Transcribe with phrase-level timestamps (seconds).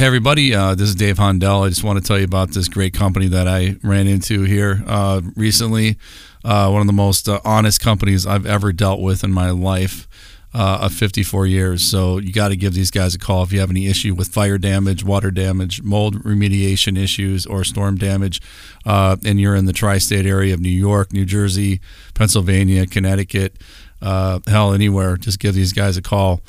[0.00, 0.54] Hey, everybody.
[0.54, 1.64] Uh, this is Dave Hondel.
[1.64, 4.82] I just want to tell you about this great company that I ran into here
[4.86, 5.98] uh, recently.
[6.42, 10.08] Uh, one of the most uh, honest companies I've ever dealt with in my life
[10.54, 11.82] uh, of 54 years.
[11.82, 14.28] So you got to give these guys a call if you have any issue with
[14.28, 18.40] fire damage, water damage, mold remediation issues, or storm damage,
[18.86, 21.78] uh, and you're in the tri-state area of New York, New Jersey,
[22.14, 23.60] Pennsylvania, Connecticut,
[24.00, 25.18] hell, anywhere.
[25.18, 26.40] Just give these guys a call.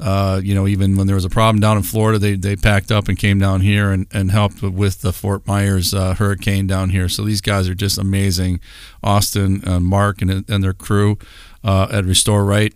[0.00, 2.92] Uh, you know, even when there was a problem down in Florida, they, they packed
[2.92, 6.90] up and came down here and, and helped with the Fort Myers uh, hurricane down
[6.90, 7.08] here.
[7.08, 8.60] So these guys are just amazing.
[9.02, 11.18] Austin, and Mark, and, and their crew
[11.64, 12.72] uh, at Restore Right.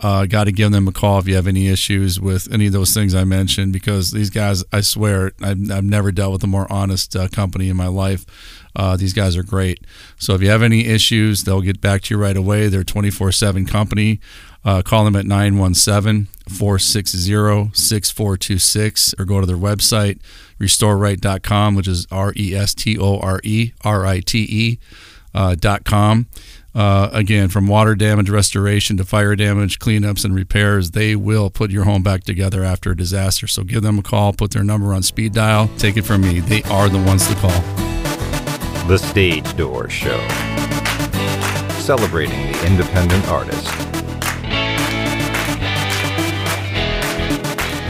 [0.00, 2.72] Uh, Got to give them a call if you have any issues with any of
[2.72, 6.48] those things I mentioned because these guys, I swear, I've, I've never dealt with a
[6.48, 8.26] more honest uh, company in my life.
[8.76, 9.80] Uh, these guys are great.
[10.18, 12.68] So if you have any issues, they'll get back to you right away.
[12.68, 14.20] They're 24 7 company.
[14.64, 20.18] Uh, call them at 917 460 6426 or go to their website,
[20.58, 24.78] restoreright.com, which is R E S T O R E R I T E
[25.34, 26.26] uh, dot com.
[26.74, 31.70] Uh, again, from water damage restoration to fire damage, cleanups, and repairs, they will put
[31.70, 33.46] your home back together after a disaster.
[33.46, 35.70] So give them a call, put their number on speed dial.
[35.78, 37.60] Take it from me, they are the ones to call.
[38.88, 40.18] The Stage Door Show.
[41.78, 43.93] Celebrating the independent artist.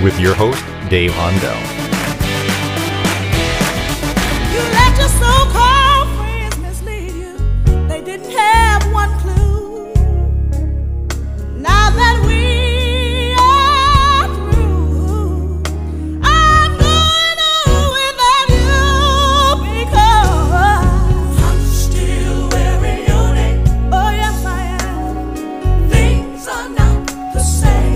[0.03, 1.84] With your host, Dave Hondel.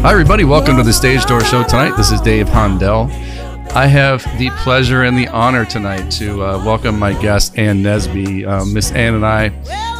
[0.09, 0.45] Hi, everybody.
[0.45, 1.95] Welcome to the Stage Door Show tonight.
[1.95, 3.11] This is Dave Hondel.
[3.77, 8.49] I have the pleasure and the honor tonight to uh, welcome my guest, Ann Nesby.
[8.49, 9.49] Uh, Miss Ann and I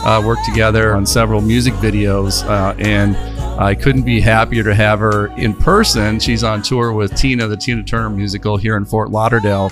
[0.07, 3.19] uh, worked together on several music videos, uh, and
[3.61, 6.19] I couldn't be happier to have her in person.
[6.21, 9.71] She's on tour with Tina, the Tina Turner musical, here in Fort Lauderdale,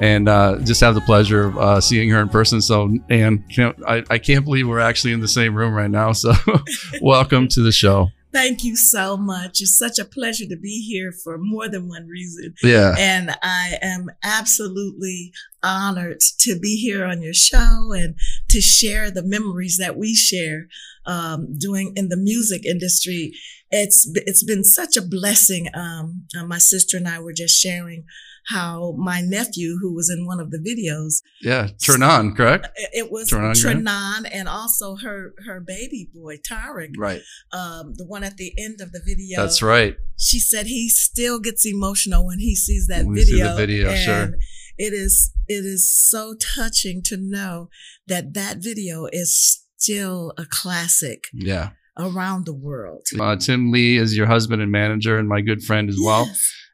[0.00, 2.60] and uh, just have the pleasure of uh, seeing her in person.
[2.60, 3.42] So, Ann,
[3.86, 6.12] I, I can't believe we're actually in the same room right now.
[6.12, 6.34] So,
[7.00, 8.10] welcome to the show.
[8.38, 9.60] Thank you so much.
[9.60, 12.54] It's such a pleasure to be here for more than one reason.
[12.62, 12.94] Yeah.
[12.96, 18.14] And I am absolutely honored to be here on your show and
[18.50, 20.68] to share the memories that we share
[21.08, 23.32] um, doing in the music industry.
[23.70, 25.66] It's it's been such a blessing.
[25.74, 28.04] Um, uh, my sister and I were just sharing
[28.46, 31.68] how my nephew, who was in one of the videos, Yeah.
[31.84, 32.68] Turn on, correct?
[32.94, 33.72] it was Trenon, yeah.
[33.74, 37.20] Trenon and also her her baby boy Tarek, Right.
[37.52, 39.42] um, the one at the end of the video.
[39.42, 39.96] That's right.
[40.18, 43.50] She said he still gets emotional when he sees that When we see video.
[43.50, 44.30] the video, and sure.
[44.78, 47.68] It is it is so touching to know
[48.06, 51.70] that that video is still a classic Yeah.
[51.98, 53.06] around the world.
[53.18, 56.28] Uh, Tim Lee is your husband and manager, and my good friend as well.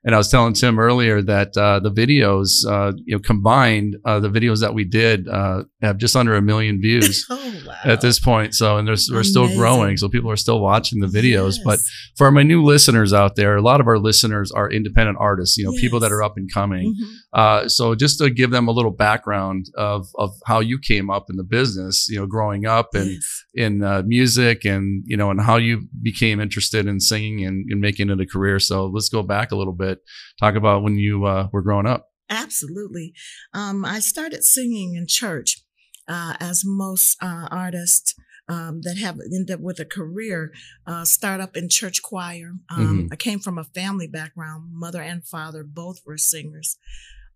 [0.05, 0.07] Yes.
[0.07, 4.21] And I was telling Tim earlier that uh, the videos, uh, you know, combined, uh,
[4.21, 7.75] the videos that we did uh, have just under a million views Oh wow!
[7.85, 8.55] at this point.
[8.55, 9.97] So, and there's, we're still growing.
[9.97, 11.57] So people are still watching the videos.
[11.65, 11.79] But
[12.17, 15.57] for my new listeners out there, a lot of our listeners are independent artists.
[15.57, 16.95] You know, people that are up and coming.
[16.95, 17.13] Mhm.
[17.33, 21.27] Uh, so just to give them a little background of of how you came up
[21.31, 23.45] in the business, you know, growing up and Yes.
[23.55, 27.81] in uh, music and you know and how you became interested in singing and, and
[27.81, 29.94] making it a career so let's go back a little bit
[30.41, 33.13] talk about when you uh, were growing up Absolutely.
[33.53, 35.63] Um, I started singing in church,
[36.09, 38.15] uh, as most uh, artists
[38.49, 40.53] um, that have ended up with a career
[40.87, 42.53] uh, start up in church choir.
[42.71, 44.71] Um, I came from a family background.
[44.73, 46.77] Mother and father both were singers.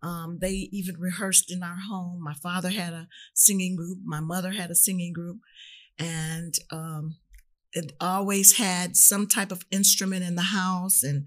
[0.02, 2.22] Um, they even rehearsed in our home.
[2.22, 3.98] My father had a singing group.
[4.04, 5.38] My mother had a singing group,
[5.98, 7.16] and um,
[8.00, 11.26] always had some type of instrument in the house and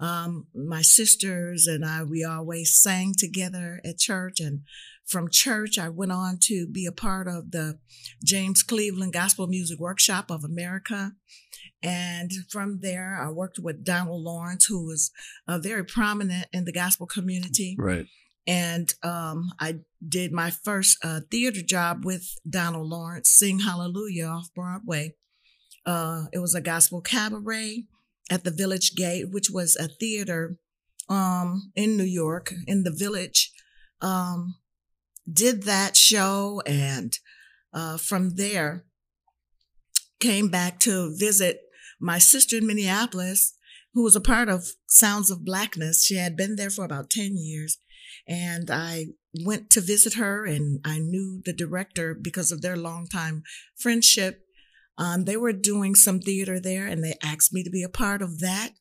[0.00, 4.40] um, my sisters and I, we always sang together at church.
[4.40, 4.62] And
[5.06, 7.78] from church, I went on to be a part of the
[8.24, 11.12] James Cleveland Gospel Music Workshop of America.
[11.82, 15.10] And from there, I worked with Donald Lawrence, who was
[15.46, 17.76] uh, very prominent in the gospel community.
[17.78, 18.06] right
[18.46, 24.48] And um, I did my first uh, theater job with Donald Lawrence, Sing Hallelujah off
[24.54, 25.14] Broadway.
[25.86, 27.84] Uh, it was a gospel cabaret
[28.30, 30.56] at the Village Gate, which was a theater
[31.08, 33.52] um, in New York, in the Village.
[34.00, 34.56] Um,
[35.30, 37.18] did that show, and
[37.72, 38.84] uh, from there
[40.20, 41.60] came back to visit
[42.00, 43.54] my sister in Minneapolis
[43.94, 46.04] who was a part of Sounds of Blackness.
[46.04, 47.78] She had been there for about 10 years.
[48.28, 49.06] And I
[49.44, 53.42] went to visit her and I knew the director because of their longtime
[53.76, 54.42] friendship.
[54.98, 58.20] Um, they were doing some theater there and they asked me to be a part
[58.20, 58.72] of that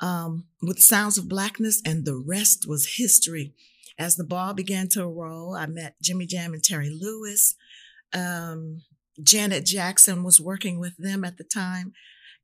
[0.00, 3.54] um, with Sounds of Blackness, and the rest was history.
[3.98, 7.54] As the ball began to roll, I met Jimmy Jam and Terry Lewis.
[8.12, 8.82] Um,
[9.22, 11.92] Janet Jackson was working with them at the time,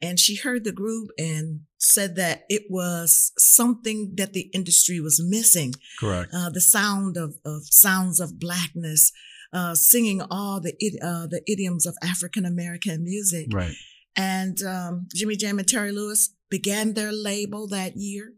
[0.01, 5.21] and she heard the group and said that it was something that the industry was
[5.23, 5.75] missing.
[5.99, 6.33] Correct.
[6.33, 9.13] Uh, the sound of, of sounds of blackness,
[9.53, 13.47] uh, singing all the uh, the idioms of African American music.
[13.53, 13.75] Right.
[14.17, 18.33] And um, Jimmy Jam and Terry Lewis began their label that year.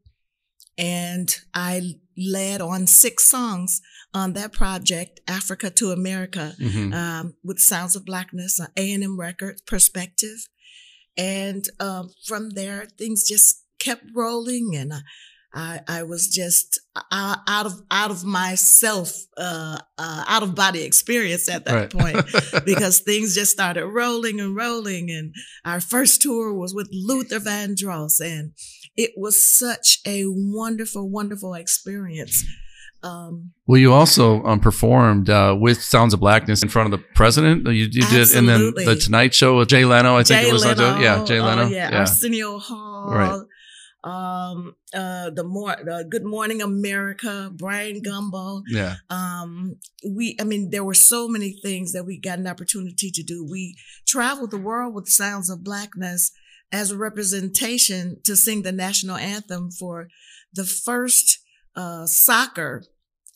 [0.79, 3.81] And I led on six songs
[4.15, 6.95] on that project, Africa to America, Mhm.
[6.95, 10.49] um, with Sounds of Blackness, on A&M Records, Perspective.
[11.17, 15.01] And um, from there, things just kept rolling, and I,
[15.55, 20.83] I, I was just uh, out of out of myself, uh, uh, out of body
[20.83, 21.91] experience at that Right.
[21.91, 25.11] point because things just started rolling and rolling.
[25.11, 25.35] And
[25.65, 28.53] our first tour was with Luther Vandross, and
[28.97, 32.45] it was such a wonderful, wonderful experience.
[33.05, 37.05] Um, Well, you also um, performed uh, with Sounds of Blackness in front of the
[37.15, 37.67] president.
[37.67, 40.17] You, you did, and then the Tonight Show with Jay Leno.
[40.17, 40.65] I think Jay it was.
[40.65, 41.65] Leno, yeah, Jay Leno.
[41.65, 43.11] Oh, yeah, Arsenio Hall.
[43.11, 43.41] Right.
[44.05, 48.63] Um, uh, the more, the Good Morning America, Bryant Gumbel.
[48.69, 53.11] yeah, Um, we, I mean, there were so many things that we got an opportunity
[53.13, 53.47] to do.
[53.49, 53.77] We
[54.07, 56.33] traveled the world with Sounds of Blackness
[56.73, 60.09] as a representation to sing the national anthem for
[60.53, 61.39] the first
[61.77, 62.83] uh, soccer,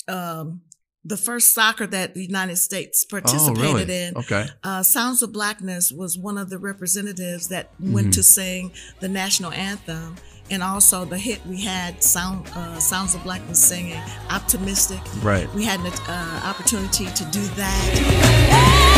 [0.09, 0.63] um,
[1.05, 4.03] the first soccer that the United States Oh, participated really?
[4.03, 4.17] in.
[4.17, 4.49] Okay.
[4.65, 8.15] Uh, Sounds of Blackness was one of the representatives that went Mhm.
[8.15, 10.17] to sing the national anthem.
[10.51, 14.01] And also the hit we had, Sound, uh, Sounds of Blackness singing
[14.31, 15.01] Optimistic.
[15.23, 15.53] Right.
[15.55, 18.97] We had an uh, opportunity to do that.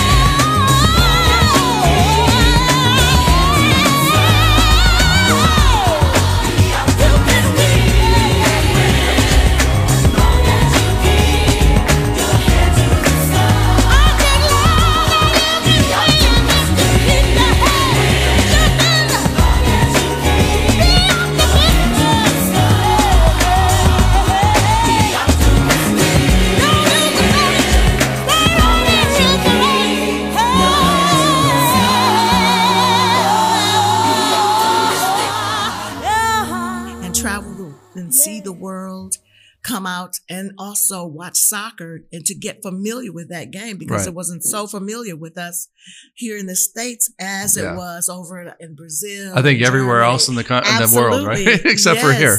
[39.78, 44.08] Come out and also watch soccer and to get familiar with that game because Right.
[44.08, 45.68] it wasn't so familiar with us
[46.14, 47.72] here in the states as Yeah.
[47.72, 49.32] it was over in Brazil.
[49.38, 50.12] I think everywhere Germany.
[50.12, 51.46] else in the con- in the world, right?
[51.64, 52.38] Except for here.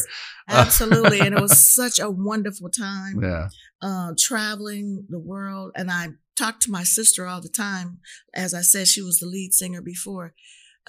[0.50, 1.20] Absolutely.
[1.22, 3.48] and it was such a wonderful time Yeah.
[3.82, 5.72] uh, traveling the world.
[5.76, 8.00] And I talked to my sister all the time.
[8.34, 10.34] As I said, she was the lead singer before,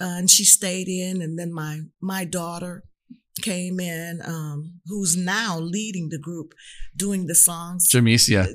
[0.01, 1.21] uh, and she stayed in.
[1.21, 2.83] And then my my daughter
[3.41, 6.53] came in, um, who's now leading the group,
[6.95, 7.89] doing the songs.
[7.93, 8.47] Jamesia.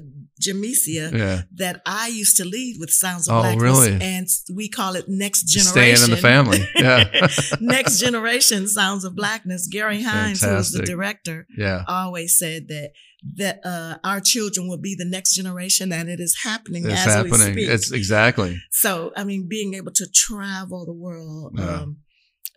[0.42, 1.42] Jamesia Yeah.
[1.54, 3.98] that I used to lead with Sounds of Oh, Blackness, really?
[4.02, 5.96] and we call it Next Generation.
[5.96, 6.68] Staying in the family.
[6.76, 7.28] Yeah.
[7.60, 9.66] Next Generation Sounds of Blackness.
[9.66, 11.84] Gary Hines, who was the director, yeah.
[11.88, 12.90] always said that
[13.36, 17.24] that uh, our children will be the next generation, and it is happening It's as
[17.24, 17.54] we happening.
[17.54, 17.68] speak.
[17.70, 18.60] It's exactly.
[18.70, 21.80] so, I mean, being able to travel the world, Yeah.
[21.80, 21.96] um,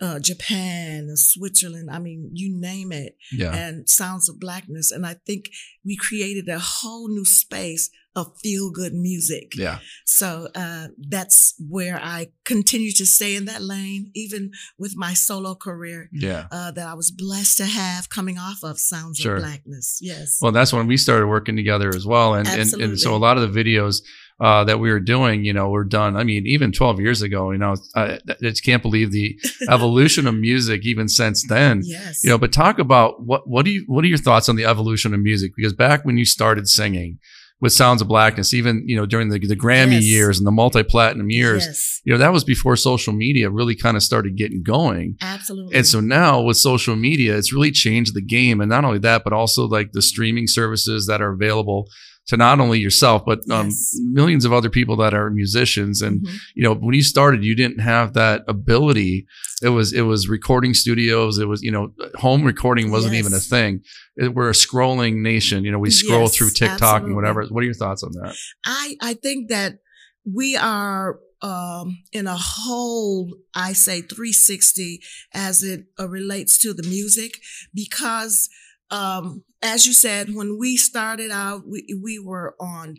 [0.01, 3.53] uh, Japan, Switzerland, I mean, you name it, Yeah.
[3.53, 5.49] and Sounds of Blackness, and I think
[5.85, 9.53] we created a whole new space of feel good music.
[9.55, 9.79] Yeah.
[10.05, 15.53] So uh, that's where I continue to stay in that lane, even with my solo
[15.53, 16.47] career Yeah.
[16.51, 19.35] uh, that I was blessed to have coming off of Sounds Sure.
[19.35, 19.99] of Blackness.
[20.01, 20.39] Yes.
[20.41, 22.33] Well, that's when we started working together as well.
[22.33, 24.01] And, and, and so a lot of the videos
[24.39, 26.15] uh, that we were doing, you know, were done.
[26.15, 29.37] I mean, even 12 years ago, you know, I, I just can't believe the
[29.69, 31.81] evolution of music even since then.
[31.83, 32.23] yes.
[32.23, 34.65] You know, but talk about what what do you what are your thoughts on the
[34.65, 35.51] evolution of music?
[35.55, 37.19] Because back when you started singing
[37.61, 40.03] with Sounds of Blackness, even you know during the the Grammy Yes.
[40.05, 42.01] years and the multi platinum years, Yes.
[42.05, 45.17] you know that was before social media really kind of started getting going.
[45.21, 45.75] Absolutely.
[45.75, 48.61] And so now with social media, it's really changed the game.
[48.61, 51.87] And not only that, but also like the streaming services that are available
[52.29, 53.97] to not only yourself, but um, Yes.
[54.01, 56.01] millions of other people that are musicians.
[56.01, 56.37] And, Mhm.
[56.55, 59.27] you know, when you started, you didn't have that ability.
[59.61, 61.37] It was, it was recording studios.
[61.37, 63.81] It was, you know, home recording wasn't even a thing.
[64.15, 65.63] It- we're a scrolling nation.
[65.65, 67.07] You know, we scroll Yes, through TikTok absolutely.
[67.07, 67.45] and whatever.
[67.49, 68.35] What are your thoughts on that?
[68.65, 69.79] I, I think that
[70.25, 74.99] we are um, in a whole, I say 360
[75.33, 77.39] as it uh, relates to the music
[77.73, 78.49] because,
[78.91, 82.97] um, as you said, when we started out, we, we were on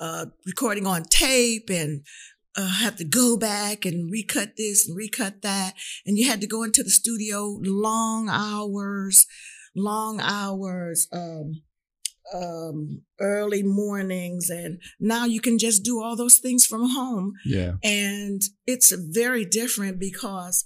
[0.00, 2.04] uh, recording on tape and
[2.56, 5.74] uh, had to go back and recut this and recut that.
[6.06, 9.26] And you had to go into the studio long hours,
[9.74, 11.08] long hours.
[11.12, 11.62] Um,
[12.34, 17.32] um, early mornings, and now you can just do all those things from home.
[17.46, 17.76] Yeah.
[17.82, 20.62] And it's very different because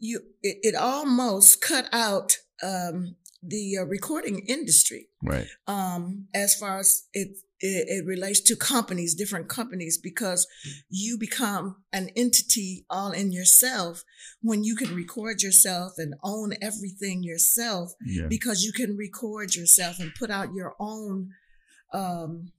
[0.00, 3.16] you it, it almost cut out um,
[3.48, 5.46] the uh, recording industry Right.
[5.66, 7.28] um, as far as it,
[7.60, 10.46] it it relates to companies, different companies, because
[10.90, 14.02] you become an entity all in yourself
[14.42, 18.26] when you can record yourself and own everything yourself Yeah.
[18.28, 21.30] because you can record yourself and put out your own
[21.92, 22.52] um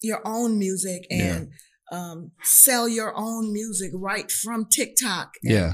[0.00, 1.50] your own music and
[1.92, 5.28] um sell your own music right from TikTok.
[5.42, 5.72] And Yeah.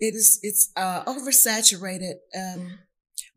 [0.00, 2.78] It is it's uh oversaturated um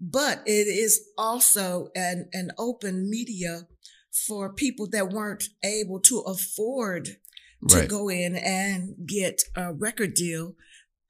[0.01, 3.67] but it is also an an open media
[4.27, 7.05] for people that weren't able to afford
[7.69, 7.87] to Right.
[7.87, 10.55] go in and get a record deal.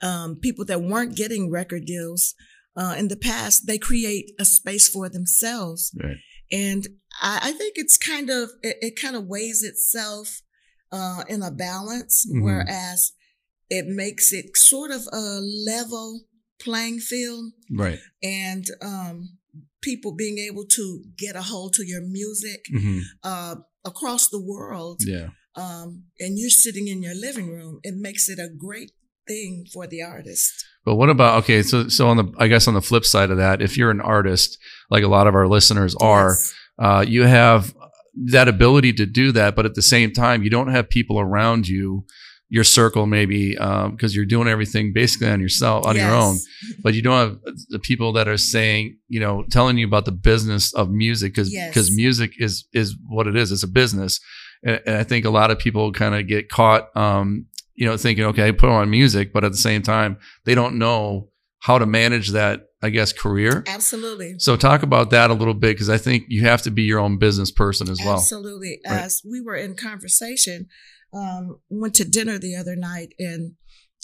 [0.02, 2.36] Um, people that weren't getting record deals
[2.76, 6.18] uh, in the past, they create a space for themselves, Right.
[6.52, 6.88] and
[7.22, 10.42] I, I think it's kind of it, it kind of weighs itself
[10.92, 12.44] uh, in a balance, Mhm.
[12.44, 13.14] whereas
[13.70, 16.26] it makes it sort of a level
[16.64, 18.00] playing field, Right.
[18.22, 19.38] and um,
[19.82, 24.98] people being able to get a hold to your music hmm uh, across the world
[25.14, 25.30] Yeah.
[25.56, 28.92] um, and you're sitting in your living room, it makes it a great
[29.28, 30.52] thing for the artist.
[30.86, 31.62] But what about okay?
[31.64, 34.02] So so on the I guess on the flip side of that, if you're an
[34.02, 34.58] artist,
[34.90, 36.54] like a lot of our listeners are, Yes.
[36.86, 37.74] uh, you have
[38.36, 41.68] that ability to do that, but at the same time, you don't have people around
[41.68, 42.06] you,
[42.54, 46.38] your circle maybe, because you're doing everything basically on yourself on your own.
[46.84, 47.38] But you don't have
[47.70, 51.54] the people that are saying, you know, telling you about the business of music because
[51.54, 51.90] Yes.
[51.92, 53.52] music is is what it is.
[53.54, 54.20] It's a business,
[54.64, 57.96] and, and I think a lot of people kind of get caught, um, you know,
[57.98, 61.30] thinking, okay, I put on music, but at the same time, they don't know
[61.60, 62.68] how to manage that.
[62.84, 63.64] I guess career.
[63.68, 64.40] Absolutely.
[64.40, 67.00] So talk about that a little bit because I think you have to be your
[67.00, 68.16] own business person as well.
[68.16, 68.80] Absolutely.
[68.88, 69.04] Right.
[69.04, 70.66] As we were in conversation,
[71.14, 73.54] um, went to dinner the other night, and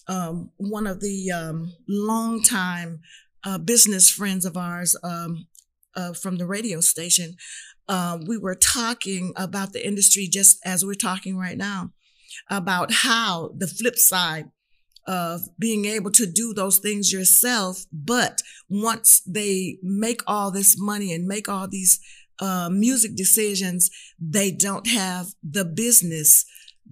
[0.07, 2.99] um, one of the um, longtime
[3.43, 5.47] uh, business friends of ours um,
[5.95, 7.35] uh, from the radio station,
[7.87, 11.91] uh, we were talking about the industry just as we're talking right now
[12.49, 14.45] about how the flip side
[15.07, 21.13] of being able to do those things yourself, but once they make all this money
[21.13, 21.99] and make all these
[22.39, 26.45] uh, music decisions, they don't have the business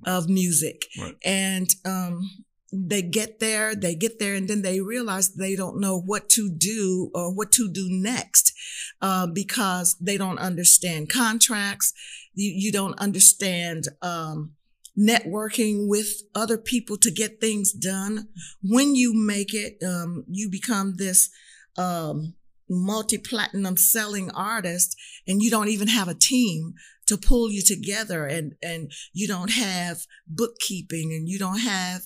[0.05, 0.85] of music.
[0.99, 1.15] Right.
[1.23, 2.29] And um,
[2.71, 6.49] they get there, they get there, and then they realize they don't know what to
[6.49, 8.53] do or what to do next
[9.01, 11.93] uh, because they don't understand contracts.
[12.33, 14.53] You, you don't understand um,
[14.97, 18.29] networking with other people to get things done.
[18.63, 21.29] When you make it, um, you become this
[21.77, 22.33] um,
[22.69, 24.95] multi platinum selling artist,
[25.27, 26.74] and you don't even have a team
[27.07, 32.01] to pull you together and and you don't have bookkeeping and you don't have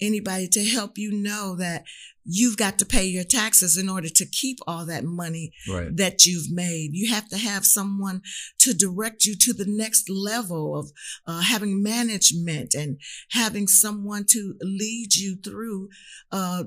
[0.00, 1.82] anybody to help you know that
[2.24, 5.94] you've got to pay your taxes in order to keep all that money Right.
[5.96, 6.90] that you've made.
[6.92, 8.22] You have to have someone
[8.60, 10.90] to direct you to the next level of
[11.26, 12.98] uh, having management and
[13.32, 15.88] having someone to lead you through
[16.32, 16.64] uh,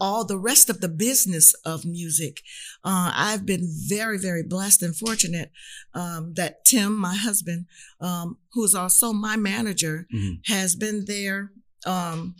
[0.00, 2.40] all the rest of the business of music.
[2.84, 5.50] Uh, I've been very, very blessed and fortunate
[5.94, 7.66] um, that Tim, my husband,
[8.00, 10.40] um, who is also my manager, Mhm.
[10.46, 11.52] has been there,
[11.86, 12.34] um,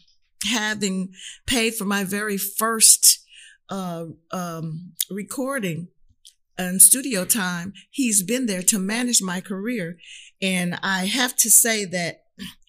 [0.44, 1.12] having
[1.46, 3.20] paid for my very first
[3.70, 5.88] uh, um, recording
[6.58, 7.72] and studio time.
[7.90, 9.96] He's been there to manage my career.
[10.42, 12.24] And I have to say that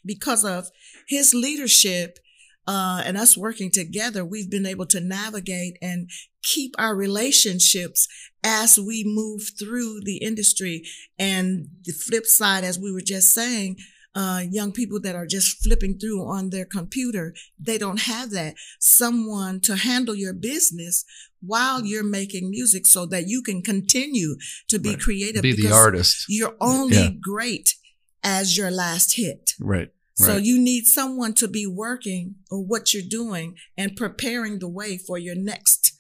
[0.06, 0.70] because of
[1.08, 2.18] his leadership
[2.68, 6.10] uh, and us working together, we've been able to navigate and
[6.44, 8.08] keep our relationships
[8.44, 10.84] as we move through the industry.
[11.18, 13.78] And the flip side, as we were just saying,
[14.14, 18.56] uh, young people that are just flipping through on their computer, they don't have that.
[18.80, 21.04] Someone to handle your business
[21.42, 24.38] while you're making music so that you can continue
[24.70, 25.00] to be Right.
[25.00, 25.42] creative.
[25.42, 26.26] Be the artist.
[26.30, 27.10] You're only Yeah.
[27.22, 27.76] great
[28.24, 29.52] as your last hit.
[29.60, 29.90] Right.
[30.18, 34.98] So you need someone to be working on what you're doing and preparing the way
[34.98, 35.92] for your next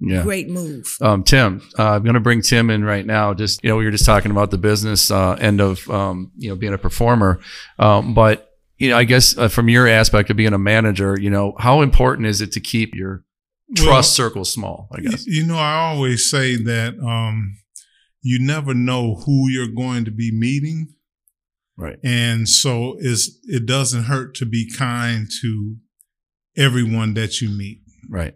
[0.00, 0.22] Yeah.
[0.22, 0.96] great move.
[1.02, 3.34] Um, Tim, uh, I'm going to bring Tim in right now.
[3.34, 6.48] Just you know, we were just talking about the business uh, end of um, you
[6.48, 7.40] know being a performer,
[7.78, 8.44] um, but
[8.78, 11.82] you know, I guess uh, from your aspect of being a manager, you know, how
[11.82, 13.24] important is it to keep your
[13.74, 14.88] trust Well, circle small?
[14.96, 15.26] I guess.
[15.26, 17.56] You know, I always say that um,
[18.22, 20.94] you never know who you're going to be meeting.
[21.78, 21.96] Right.
[22.02, 25.76] And so it's, it doesn't hurt to be kind to
[26.56, 27.82] everyone that you meet.
[28.10, 28.34] Right.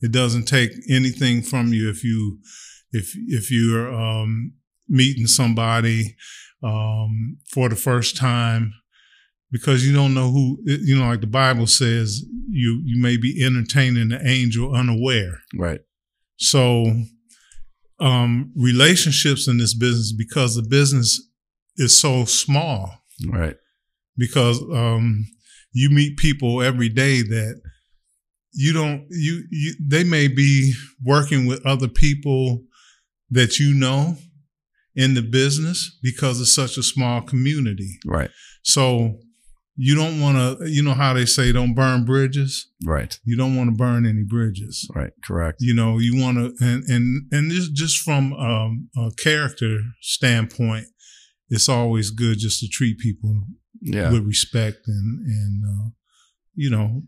[0.00, 2.38] It doesn't take anything from you if you
[2.92, 4.52] if if you're um,
[4.86, 6.14] meeting somebody
[6.62, 8.74] um, for the first time
[9.50, 13.42] because you don't know who you know like the Bible says you you may be
[13.44, 15.38] entertaining the angel unaware.
[15.56, 15.80] Right.
[16.36, 16.92] So
[18.00, 21.30] um, relationships in this business because the business
[21.76, 23.56] is so small Right.
[24.16, 25.26] because um,
[25.72, 27.60] you meet people every day that
[28.52, 30.72] you don't you, you they may be
[31.04, 32.62] working with other people
[33.30, 34.16] that you know
[34.94, 38.30] in the business because it's such a small community Right.
[38.62, 39.18] so
[39.76, 43.18] you don't want to you know how they say don't burn bridges Right.
[43.24, 45.10] you don't want to burn any bridges Right.
[45.24, 45.56] Correct.
[45.60, 50.86] you know you want to and and and this just from um, a character standpoint
[51.54, 53.42] it's always good just to treat people
[53.80, 54.10] Yeah.
[54.12, 55.88] with respect and and uh,
[56.54, 57.02] you know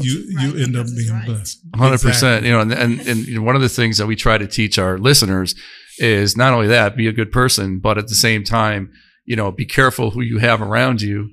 [0.00, 1.26] you Right, you end up being right.
[1.26, 1.58] blessed.
[1.76, 2.44] Hundred percent.
[2.46, 4.96] You know, and, and and one of the things that we try to teach our
[4.98, 5.54] listeners
[5.98, 8.90] is not only that, be a good person, but at the same time,
[9.26, 11.30] you know, be careful who you have around you,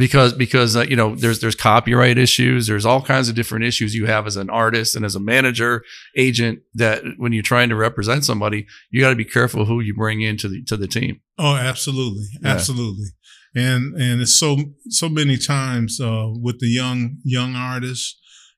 [0.00, 3.94] because because uh, you know, there's there's copyright issues, there's all kinds of different issues
[3.94, 5.84] you have as an artist and as a manager,
[6.16, 6.58] agent.
[6.74, 10.22] That when you're trying to represent somebody, you got to be careful who you bring
[10.22, 11.20] into the to the team.
[11.38, 12.48] Oh, absolutely, Yeah.
[12.54, 13.06] absolutely.
[13.54, 14.56] And and it's so
[14.88, 18.16] so many times uh, with the young young artists,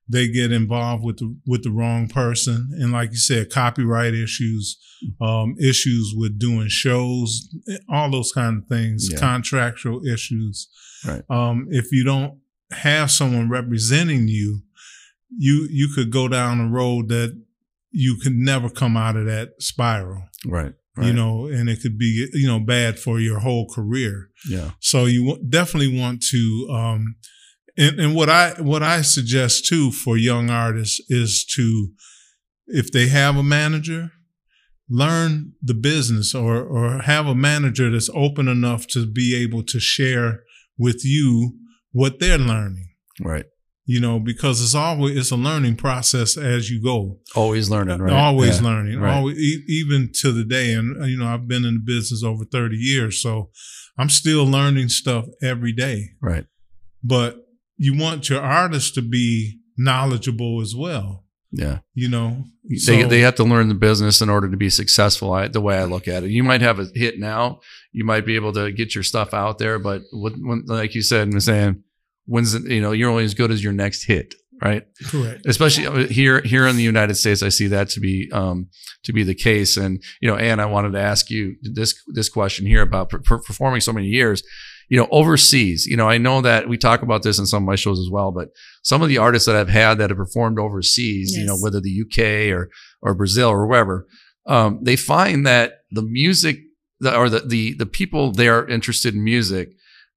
[0.08, 4.76] they get involved with the with the wrong person, and like you said, copyright issues,
[5.20, 7.49] um, issues with doing shows,
[7.88, 9.18] all those kind of things, Yeah.
[9.18, 10.68] contractual issues.
[11.06, 11.23] Right.
[11.30, 12.38] Um, if you don't
[12.73, 14.62] have someone representing you,
[15.30, 17.38] you you could go down a road that
[17.90, 20.25] you could never come out of that spiral
[20.97, 21.06] Right.
[21.06, 24.28] you know, and it could be, you know, bad for your whole career.
[24.47, 24.73] Yeah.
[24.80, 27.17] So you w- definitely want to, um,
[27.78, 31.93] and, and what I, what I suggest too for young artists is to,
[32.67, 34.10] if they have a manager,
[34.88, 39.80] learn the business or, or have a manager that's open enough to be able to
[39.80, 40.41] share
[40.82, 41.56] with you
[41.92, 42.88] what they're learning,
[43.21, 43.45] Right.
[43.86, 47.18] you know, because it's always, it's a learning process as you go.
[47.34, 47.99] Always learning.
[47.99, 48.12] Right.
[48.12, 48.66] Always Yeah.
[48.68, 48.99] learning.
[48.99, 49.14] Right.
[49.16, 50.75] Always, e- even to the day.
[50.75, 53.21] And, uh, you know, I've been in the business over 30 years.
[53.21, 53.50] So
[53.99, 55.99] I'm still learning stuff every day.
[56.21, 56.47] Right.
[57.04, 57.36] But
[57.76, 61.22] you want your artist to be knowledgeable as well,
[61.52, 61.78] Yeah.
[61.95, 62.45] you know?
[62.69, 65.32] they, So- they have to learn the business in order to be successful.
[65.32, 67.60] I, the way I look at it, you might have a hit now,
[67.93, 71.02] you might be able to get your stuff out there, but when, when like you
[71.02, 71.84] said, Miss Ann,
[72.25, 74.84] when's the, you know you're only as good as your next hit, right?
[75.10, 75.45] correct.
[75.45, 78.69] Especially uh, here here in the United States, I see that to be um,
[79.04, 79.76] to be the case.
[79.76, 83.19] And you know, Ann, I wanted to ask you this this question here about per-
[83.41, 84.43] performing so many years.
[84.88, 85.86] You know, overseas.
[85.86, 88.10] You know, I know that we talk about this in some of my shows as
[88.10, 88.49] well, but
[88.82, 92.02] some of the artists that I've had that have performed overseas, you know, whether the
[92.02, 94.06] UK or or Brazil or wherever,
[94.47, 96.60] um, they find that the music
[97.00, 99.71] the, or the, the the people they are interested in music,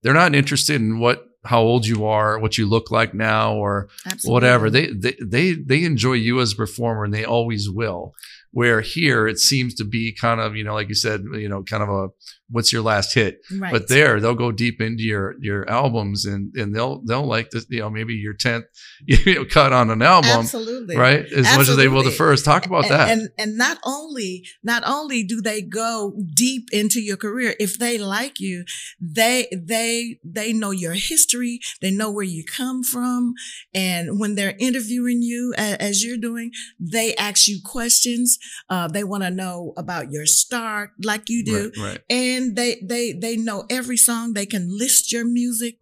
[0.04, 3.88] they're not interested in what how old you are, what you look like now, or
[4.06, 4.34] Absolutely.
[4.34, 4.69] whatever.
[4.69, 8.13] They, they they they enjoy you as a performer, and they always will.
[8.56, 11.62] Where here it seems to be kind of you know like you said you know
[11.62, 12.08] kind of a
[12.50, 13.70] what's your last hit, right.
[13.70, 17.65] but there they'll go deep into your your albums and and they'll they'll like this
[17.70, 18.63] you know maybe your tenth
[19.06, 20.96] you know cut on an album Absolutely.
[20.96, 22.46] right as much as they will the first.
[22.46, 23.10] Talk about and, that.
[23.10, 27.98] And and not only not only do they go deep into your career, if they
[27.98, 28.63] like you,
[29.02, 33.34] they they they know your history, they know where you come from,
[33.74, 38.38] and when they're interviewing you as you're doing, they ask you questions.
[38.69, 42.01] Uh, they want to know about your start, like you do, right, right.
[42.10, 44.34] and they they they know every song.
[44.34, 45.77] They can list your music.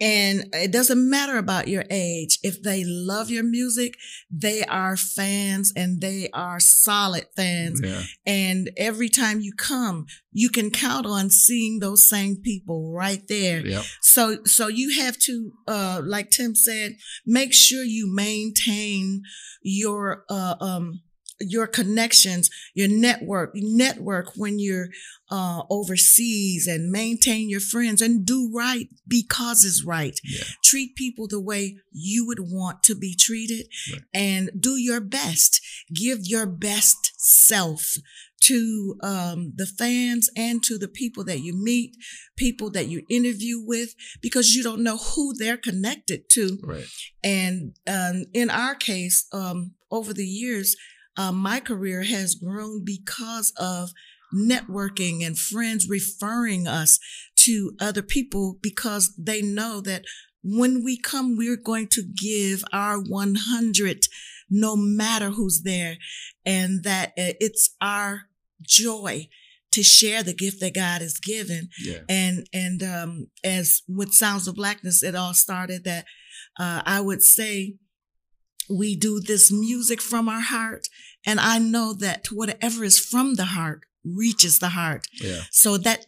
[0.00, 2.40] And it doesn't matter about your age.
[2.42, 3.94] If they love your music,
[4.32, 7.80] they are fans and they are solid fans.
[7.80, 8.02] Yeah.
[8.26, 13.64] And every time you come, you can count on seeing those same people right there.
[13.64, 13.84] Yep.
[14.00, 19.22] So, so you have to, uh, like Tim said, make sure you maintain
[19.62, 21.02] your, uh, um,
[21.46, 24.88] your connections, your network, network when you're
[25.30, 30.18] uh, overseas, and maintain your friends and do right because it's right.
[30.24, 30.44] Yeah.
[30.64, 34.02] Treat people the way you would want to be treated, Right.
[34.14, 35.60] and do your best.
[35.92, 37.94] Give your best self
[38.44, 41.96] to um, the fans and to the people that you meet,
[42.36, 46.58] people that you interview with, because you don't know who they're connected to.
[46.62, 46.86] Right.
[47.22, 50.74] And um, in our case, um, over the years,
[51.16, 53.90] uh, my career has grown because of
[54.34, 56.98] networking and friends referring us
[57.36, 60.04] to other people because they know that
[60.42, 64.06] when we come, we're going to give our 100
[64.50, 65.96] no matter who's there
[66.44, 68.22] and that uh, it's our
[68.60, 69.28] joy
[69.72, 71.68] to share the gift that God has given.
[71.82, 72.00] Yeah.
[72.08, 76.04] And, and, um, as with Sounds of Blackness, it all started that,
[76.58, 77.76] uh, I would say
[78.68, 80.88] we do this music from our heart.
[81.26, 85.06] And I know that whatever is from the heart reaches the heart.
[85.20, 85.42] Yeah.
[85.50, 86.06] So that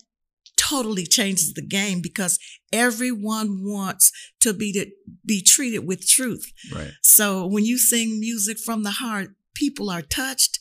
[0.56, 2.38] totally changes the game because
[2.72, 4.86] everyone wants to be to
[5.24, 6.52] be treated with truth.
[6.74, 6.92] Right.
[7.02, 10.58] So when you sing music from the heart, people are touched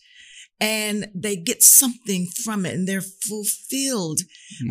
[0.59, 4.21] and they get something from it and they're fulfilled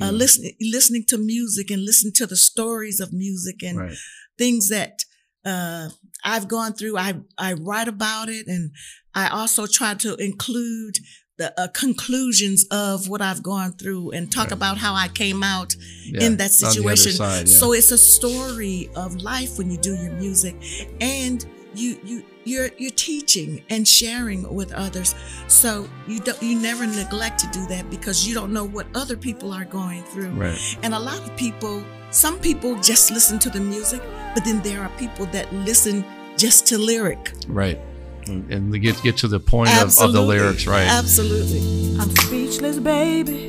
[0.01, 0.19] uh, Mm.
[0.19, 3.97] listening listening to music and listening to the stories of music and Right.
[4.39, 5.05] things that
[5.45, 5.89] uh,
[6.25, 6.97] I've gone through.
[6.99, 8.71] I I write about it, and
[9.15, 10.99] I also try to include
[11.39, 15.75] the uh, conclusions of what I've gone through and talk about how I came out
[16.05, 16.25] Yeah.
[16.27, 17.13] in that On the other situation.
[17.13, 17.57] side, yeah.
[17.59, 20.55] So it's a story of life when you do your music,
[21.01, 25.15] and you you you're you're teaching and sharing with others.
[25.49, 29.17] So you don't you never neglect to do that because you don't know what other
[29.17, 30.31] people are going through.
[30.31, 30.59] Right.
[30.83, 34.03] And a lot of people, some people just listen to the music,
[34.35, 36.05] but then there are people that listen
[36.37, 37.33] just to lyric.
[37.49, 37.81] Right.
[38.27, 40.87] And and they get get to the point of, of the lyrics, right?
[40.87, 41.99] Absolutely.
[41.99, 43.47] I'm speechless, baby,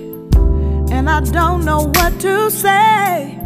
[0.92, 3.40] and I don't know what to say.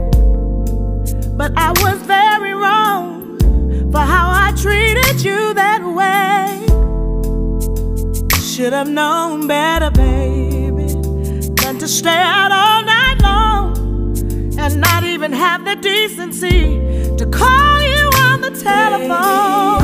[1.38, 3.17] But I was very wrong
[3.92, 6.66] for how I treated you that way.
[8.42, 10.88] Should have known better, baby,
[11.62, 13.78] than to stay out all night long
[14.60, 16.80] and not even have the decency
[17.18, 19.78] to call you on the telephone.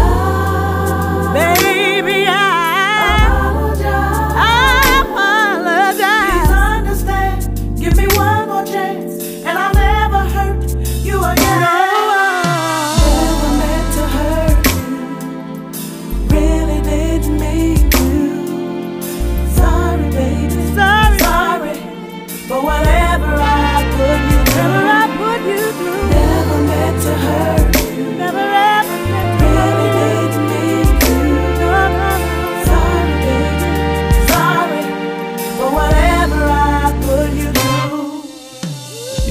[1.34, 2.53] Baby, I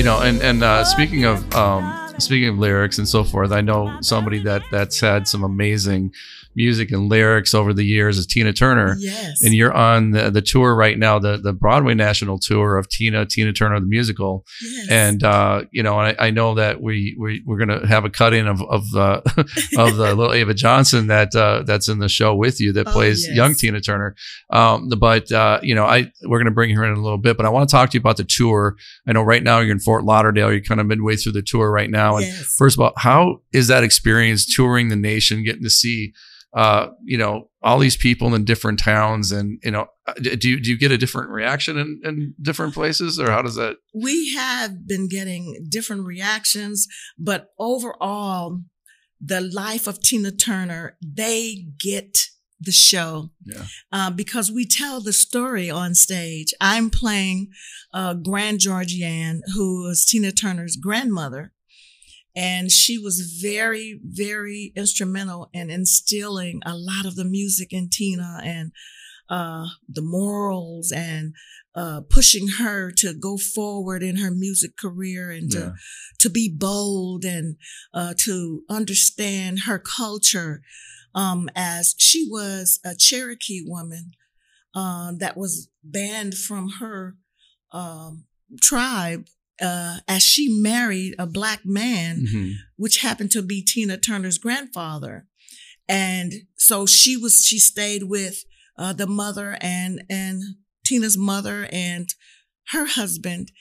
[0.02, 3.60] you know and and uh, speaking of um speaking of lyrics and so forth i
[3.60, 6.12] know somebody that that's had some amazing
[6.54, 9.42] music and lyrics over the years is tina turner Yes.
[9.42, 13.24] and you're on the, the tour right now the the broadway national tour of tina
[13.26, 14.86] tina turner the musical yes.
[14.90, 18.34] and uh, you know, I, I know that we we we're gonna have a cut
[18.34, 19.20] in of of uh,
[19.78, 22.92] of the little Ava Johnson that uh, that's in the show with you that Oh,
[22.92, 23.36] plays yes.
[23.36, 24.14] young Tina Turner.
[24.50, 27.46] Um, but uh, you know, I we're gonna bring her in a little bit, but
[27.46, 28.76] I want to talk to you about the tour.
[29.06, 30.50] I know right now you're in Fort Lauderdale.
[30.52, 32.16] You're kind of midway through the tour right now.
[32.16, 32.54] And yes.
[32.58, 36.12] first of all, how is that experience touring the nation, getting to see?
[36.54, 40.60] Uh, you know, all these people in different towns, and you know, uh, do you
[40.60, 43.76] do you get a different reaction in, in different places, or how does that?
[43.94, 46.86] we have been getting different reactions,
[47.18, 48.60] but overall,
[49.20, 52.16] the life of Tina Turner, they get
[52.60, 53.64] the show Yeah.
[53.90, 56.52] uh, because we tell the story on stage.
[56.60, 57.48] I'm playing
[57.94, 61.52] uh, Grand Georgianne, who is Tina Turner's grandmother.
[62.35, 68.40] And she was very, very instrumental in instilling a lot of the music in Tina
[68.42, 68.73] and
[69.29, 71.35] uh, the morals and
[71.75, 75.73] uh, pushing her to go forward in her music career and to, Yeah.
[76.21, 77.57] to be bold and
[77.95, 80.62] uh, to understand her culture
[81.14, 84.12] um, as she was a Cherokee woman
[84.75, 87.16] uh, that was banned from her
[87.73, 88.25] um,
[88.61, 89.27] tribe
[89.62, 92.53] uh, as she married a black man Mhm.
[92.77, 95.27] which happened to be Tina Turner's grandfather.
[95.88, 98.44] And so she was, she stayed with
[98.79, 100.42] uh, the mother and, and
[100.85, 102.09] Tina's mother and
[102.68, 103.53] her husband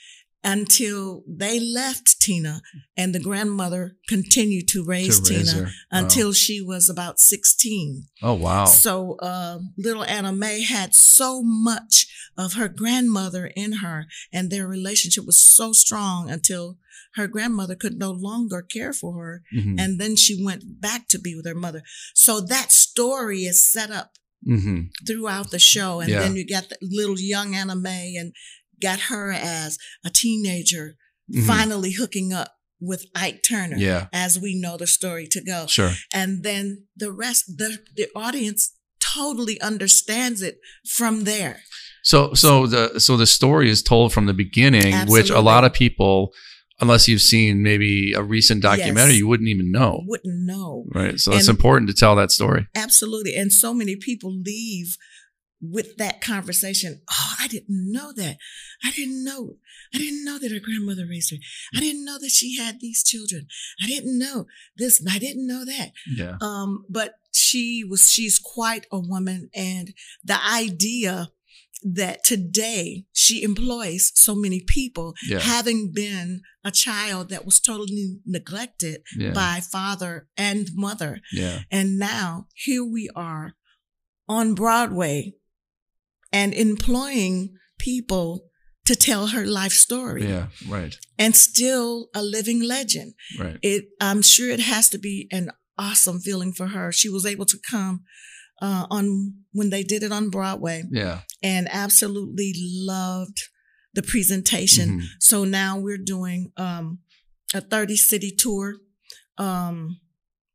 [0.44, 2.62] until they left Tina
[2.98, 5.64] and the grandmother continued to raise To raise Tina.
[5.66, 5.70] Wow.
[5.92, 8.06] until she was about 16.
[8.24, 8.66] Oh wow.
[8.66, 14.68] So uh, little Anna Mae had so much of her grandmother in her, and their
[14.68, 16.78] relationship was so strong until
[17.16, 19.80] her grandmother could no longer care for her, Mhm.
[19.80, 21.84] and then she went back to be with her mother.
[22.16, 26.00] So that story is set up hmm throughout the show.
[26.00, 26.20] And Yeah.
[26.22, 28.34] then you get the little young Anna Mae and
[28.82, 30.96] got her as a teenager
[31.34, 31.46] Mhm.
[31.48, 33.78] finally hooking up with Ike Turner.
[33.78, 34.08] Yeah.
[34.12, 35.68] As we know the story to go.
[35.68, 35.94] Sure.
[36.14, 40.58] And then the rest, the, the audience totally understands it
[40.98, 41.62] from there.
[42.04, 45.72] So so the so the story is told from the beginning, which a lot of
[45.74, 46.34] people,
[46.80, 49.20] unless you've seen maybe a recent documentary, Yes.
[49.20, 50.02] you wouldn't even know.
[50.08, 50.86] Wouldn't know.
[50.94, 51.20] Right.
[51.20, 52.66] So it's important to tell that story.
[52.76, 53.36] Absolutely.
[53.36, 54.98] And so many people leave
[55.62, 57.02] with that conversation.
[57.10, 58.38] Oh, I didn't know that.
[58.84, 59.58] I didn't know.
[59.94, 61.38] I didn't know that her grandmother raised her.
[61.76, 63.48] I didn't know that she had these children.
[63.84, 64.48] I didn't know
[64.78, 65.00] this.
[65.00, 65.92] and I didn't know that.
[66.12, 66.38] Yeah.
[66.42, 69.50] Um, but she was, she's quite a woman.
[69.54, 69.94] And
[70.24, 71.30] the idea
[71.84, 75.40] that today she employs so many people, Yeah.
[75.40, 79.32] having been a child that was totally neglected Yeah.
[79.32, 81.22] by father and mother.
[81.32, 81.62] Yeah.
[81.72, 83.54] And now here we are
[84.30, 85.34] on Broadway
[86.32, 88.46] and employing people
[88.86, 90.48] to tell her life story Yeah.
[90.68, 90.98] Right.
[91.18, 93.14] and still a living legend.
[93.40, 93.58] Right.
[93.62, 96.92] It, I'm sure it has to be an awesome feeling for her.
[96.92, 98.02] She was able to come
[98.62, 101.22] uh, on when they did it on Broadway Yeah.
[101.44, 103.40] and absolutely loved
[103.94, 105.00] the presentation.
[105.02, 105.06] Mhm.
[105.20, 107.00] So now we're doing um,
[107.54, 108.76] a 30 city tour.
[109.38, 110.00] Um,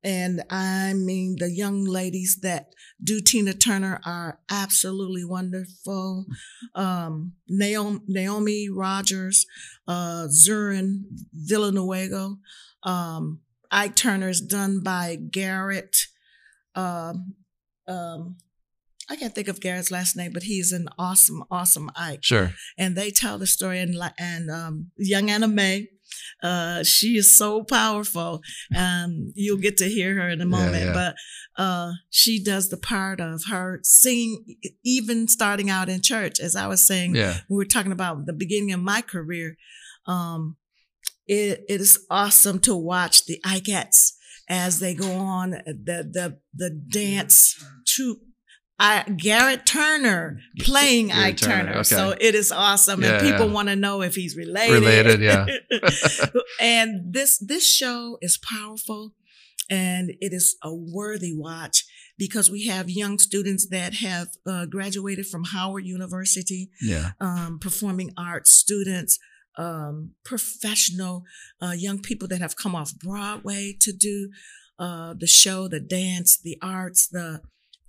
[0.06, 2.68] and I mean, the young ladies that
[3.02, 6.26] do Tina Turner are absolutely wonderful.
[6.76, 9.46] Um, Naomi, Naomi Rogers,
[9.88, 11.02] uh, Zurin
[11.34, 12.36] Villanueva.
[12.84, 13.40] Um,
[13.72, 15.96] Ike Turner is done by Garrett.
[16.76, 17.34] Um,
[17.88, 18.36] um,
[19.10, 22.52] I can't think of Garrett's last name, but he's an awesome, awesome Ike Sure.
[22.78, 25.88] and they tell the story and and um, young Anna Mae,
[26.42, 28.40] uh, she is so powerful.
[28.76, 30.92] Um, you'll get to hear her in a moment, yeah.
[30.92, 31.16] but
[31.62, 34.44] uh, she does the part of her singing,
[34.84, 36.40] even starting out in church.
[36.40, 37.38] As I was saying, Yeah.
[37.48, 39.56] we were talking about the beginning of my career.
[40.06, 40.56] Um,
[41.26, 44.12] it, it is awesome to watch the Ikettes
[44.48, 48.20] as they go on the the the dance troupe.
[48.78, 51.72] I, Garrett Turner playing Garrett Ike Turner, Turner.
[51.78, 51.82] okay.
[51.84, 53.52] So it is awesome, Yeah, and people yeah.
[53.52, 54.72] want to know if he's related.
[54.74, 55.46] Related, yeah.
[56.60, 59.14] and this this show is powerful,
[59.70, 61.84] and it is a worthy watch
[62.18, 67.10] because we have young students that have uh, graduated from Howard University Yeah.
[67.20, 69.18] um, performing arts students,
[69.58, 71.24] um, professional
[71.62, 74.30] uh, young people that have come off Broadway to do
[74.78, 77.40] uh, the show, the dance, the arts, the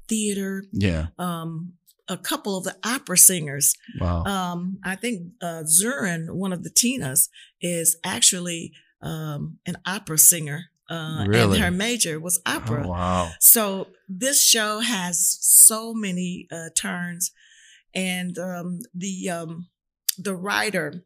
[0.08, 0.64] theater.
[0.72, 1.08] Yeah.
[1.18, 1.74] Um,
[2.10, 3.76] a couple of the opera singers.
[4.00, 4.24] Wow.
[4.24, 7.28] Um, I think uh, Zurin, one of the Tinas,
[7.60, 10.66] is actually um, an opera singer.
[10.90, 11.56] Uh, Really?
[11.58, 12.84] And her major was opera.
[12.86, 13.32] Oh, wow.
[13.42, 17.32] So this show has so many uh, turns,
[17.94, 19.68] and um, the um,
[20.18, 21.04] the writer,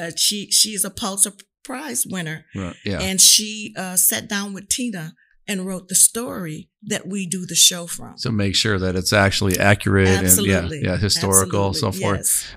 [0.00, 1.32] uh, she she's a Pulitzer
[1.64, 2.76] Prize winner, Right.
[2.84, 3.00] Yeah.
[3.00, 5.14] and she uh, sat down with Tina
[5.48, 8.16] and wrote the story that we do the show from.
[8.16, 12.56] so make sure that it's actually accurate Absolutely, and yeah, yeah, historical, so forth.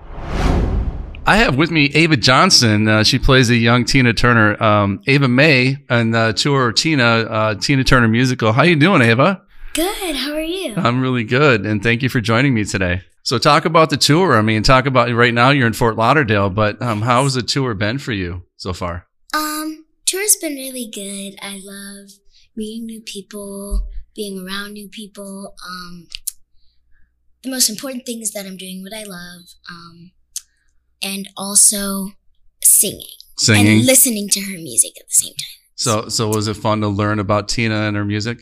[1.28, 2.86] I have with me Ava Johnson.
[2.86, 4.62] Uh, she plays a young Tina Turner.
[4.62, 8.52] Um, Ava May and uh, tour Tina uh, Tina Turner musical.
[8.52, 9.42] How you doing, Ava?
[9.74, 10.14] Good.
[10.14, 10.74] How are you?
[10.76, 13.02] I'm really good, and thank you for joining me today.
[13.24, 14.38] So, talk about the tour.
[14.38, 17.42] I mean, talk about right now you're in Fort Lauderdale, but um, how has the
[17.42, 19.06] tour been for you so far?
[19.34, 21.36] Um, tour's been really good.
[21.42, 22.10] I love
[22.56, 25.54] meeting new people, being around new people.
[25.68, 26.08] Um,
[27.42, 29.42] the most important thing is that I'm doing what I love.
[29.70, 30.12] Um,
[31.02, 32.12] and also
[32.62, 33.06] singing,
[33.38, 33.66] Singing.
[33.78, 35.60] and listening to her music at the same time.
[35.74, 38.38] so, so was it fun to learn about Tina and her music?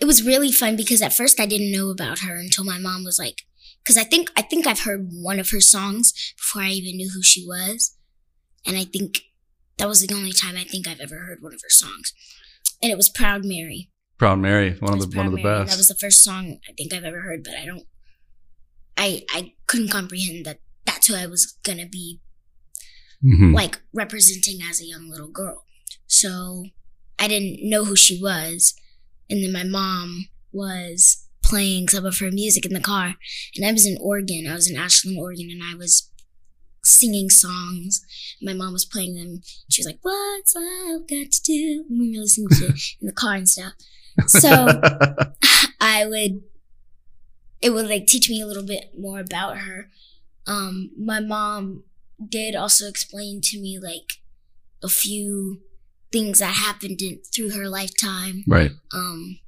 [0.00, 3.04] It was really fun because at first I didn't know about her until my mom
[3.04, 3.42] was like,
[3.82, 7.10] because I think I think I've heard one of her songs before I even knew
[7.10, 7.96] who she was,
[8.66, 9.20] and I think
[9.78, 12.12] that was the only time I think I've ever heard one of her songs,
[12.82, 15.60] and it was "Proud Mary." Proud Mary, one of the one of the Mary.
[15.60, 15.70] best.
[15.72, 17.84] That was the first song I think I've ever heard, but I don't.
[18.96, 22.20] I I couldn't comprehend that that's who I was gonna be
[23.24, 23.54] Mhm.
[23.54, 25.64] like representing as a young little girl.
[26.06, 26.66] So
[27.18, 28.74] I didn't know who she was.
[29.30, 33.16] And then my mom was playing some of her music in the car.
[33.56, 34.46] And I was in Oregon.
[34.46, 36.10] I was in Ashland, Oregon, and I was
[36.84, 38.04] singing songs.
[38.40, 39.42] My mom was playing them.
[39.70, 41.84] She was like, What's I've got to do?
[41.88, 43.72] And we were listening to it in the car and stuff.
[44.26, 44.50] So
[45.80, 46.42] I would,
[47.62, 49.88] it would like teach me a little bit more about her.
[50.46, 51.84] Um, my mom
[52.28, 54.20] did also explain to me like
[54.82, 55.62] a few
[56.12, 58.44] things that happened in, through her lifetime.
[58.46, 58.72] right.
[58.92, 59.38] Um,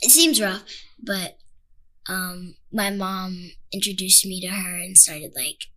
[0.00, 0.64] it seems rough,
[1.00, 1.38] but
[2.08, 5.68] um, my mom introduced me to her and started like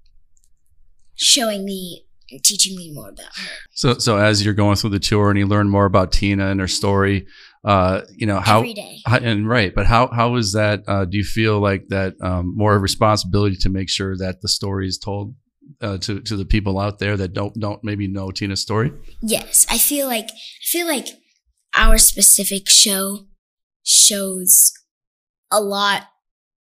[1.16, 3.50] showing me and teaching me more about her.
[3.72, 6.60] So, so as you're going through the tour and you learn more about Tina and
[6.60, 7.28] her story,
[7.64, 9.00] uh, you know how, Every day.
[9.06, 10.84] how- and right, but how how is that?
[10.88, 14.88] Uh, do you feel like that um, more responsibility to make sure that the story
[14.88, 15.36] is told
[15.82, 18.92] uh, to to the people out there that don't don't maybe know Tina's story?
[19.22, 21.08] Yes, I feel like I feel like
[21.76, 23.26] our specific show
[23.84, 24.72] shows
[25.52, 26.04] a lot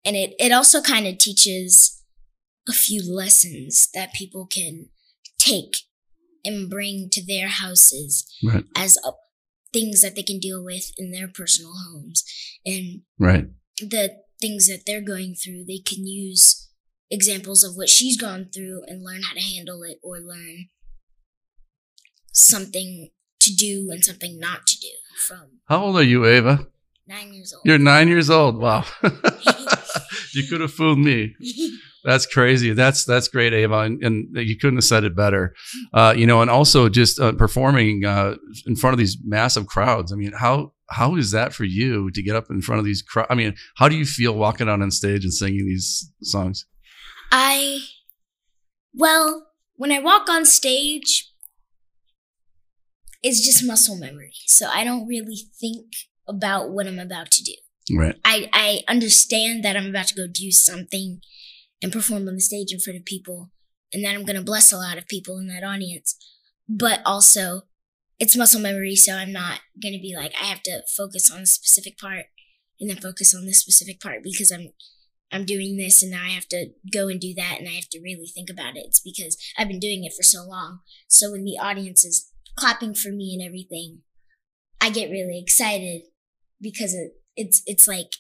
[0.05, 2.02] and it it also kind of teaches
[2.67, 4.87] a few lessons that people can
[5.39, 5.75] take
[6.45, 9.11] and bring to their houses Right, as uh,
[9.73, 12.23] things that they can deal with in their personal homes
[12.65, 13.45] and right,
[13.79, 16.69] the things that they're going through they can use
[17.09, 20.67] examples of what she's gone through and learn how to handle it or learn
[22.31, 24.87] something to do and something not to do
[25.27, 26.67] from How old are you, Ava?
[27.07, 28.57] nine years old You're nine years old.
[28.57, 28.85] Wow,
[30.33, 31.35] you could have fooled me.
[32.03, 32.73] That's crazy.
[32.73, 35.55] That's that's great, Ava, and, and you couldn't have said it better.
[35.93, 38.35] Uh, you know, and also just uh, performing uh,
[38.65, 40.11] in front of these massive crowds.
[40.11, 43.01] I mean, how how is that for you to get up in front of these
[43.01, 43.27] crowds?
[43.29, 46.65] I mean, how do you feel walking out on stage and singing these songs?
[47.33, 47.79] i
[48.93, 51.33] well when i walk on stage
[53.23, 55.87] it's just muscle memory so i don't really think
[56.27, 57.53] about what i'm about to do
[57.91, 58.15] Right.
[58.23, 61.19] I, I understand that I'm about to go do something
[61.83, 63.51] and perform on the stage in front of people
[63.93, 66.15] and that I'm going to bless a lot of people in that audience.
[66.67, 67.63] But also,
[68.17, 71.41] it's muscle memory, so I'm not going to be like, I have to focus on
[71.41, 72.27] a specific part
[72.79, 74.69] and then focus on this specific part because I'm.
[75.31, 77.89] I'm doing this and now I have to go and do that and I have
[77.89, 78.83] to really think about it.
[78.85, 80.81] It's because I've been doing it for so long.
[81.07, 84.01] So when the audience is clapping for me and everything,
[84.79, 86.03] I get really excited
[86.61, 88.11] because it, it's it's like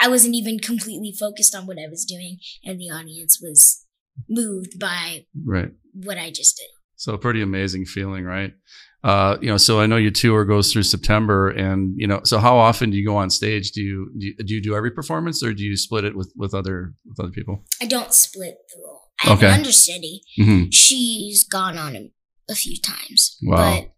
[0.00, 3.84] I wasn't even completely focused on what I was doing, and the audience was
[4.28, 5.70] moved by Right.
[5.92, 6.68] what I just did.
[6.96, 8.52] So a pretty amazing feeling, right?
[9.04, 12.38] Uh, you know, so I know your tour goes through September, and you know, so
[12.38, 13.70] how often do you go on stage?
[13.72, 16.32] Do you do you do, you do every performance, or do you split it with
[16.36, 17.64] with other with other people?
[17.80, 19.02] I don't split the role.
[19.22, 19.46] I have Okay.
[19.48, 20.22] an understudy.
[20.36, 22.10] hmm She's gone on a,
[22.50, 23.56] a few times, Wow.
[23.56, 23.92] but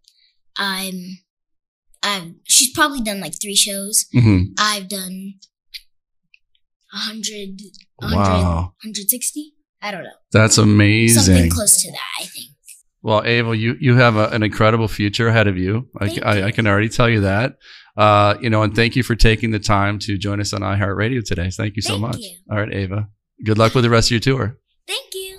[0.63, 1.19] I'm
[2.03, 4.05] I'm she's probably done like three shows.
[4.13, 5.35] hmm I've done
[6.93, 7.59] a hundred,
[8.01, 9.53] hundred, Wow, 160.
[9.81, 11.23] I don't know, that's amazing.
[11.23, 11.97] something close to that.
[12.21, 12.47] I think.
[13.01, 15.87] Well, Ava, you you have a, an incredible future ahead of you.
[15.99, 16.43] I, Thank I, you.
[16.45, 17.55] I can already tell you that.
[17.95, 21.23] Uh, you know, and thank you for taking the time to join us on iHeartRadio
[21.23, 21.49] today.
[21.49, 22.17] Thank you so Thank much.
[22.17, 22.37] you.
[22.51, 23.07] All right, Ava.
[23.45, 24.57] Good luck with the rest of your tour.
[24.87, 25.37] Thank you.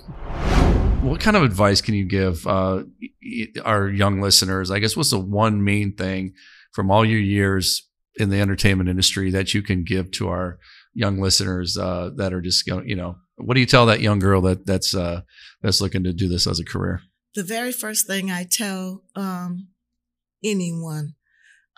[1.01, 2.83] What kind of advice can you give uh,
[3.63, 4.69] our young listeners?
[4.69, 6.33] I guess what's the one main thing
[6.73, 10.59] from all your years in the entertainment industry that you can give to our
[10.93, 14.19] young listeners uh, that are just going, you know, what do you tell that young
[14.19, 15.21] girl that that's uh,
[15.61, 17.01] that's looking to do this as a career?
[17.33, 19.69] the very first thing I tell um,
[20.43, 21.15] anyone,